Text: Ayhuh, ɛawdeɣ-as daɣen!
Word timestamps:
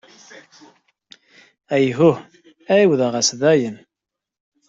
Ayhuh, 1.75 2.17
ɛawdeɣ-as 2.75 3.29
daɣen! 3.41 3.77